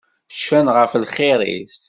[0.37, 1.75] Cfan ɣef lxiṛ-is.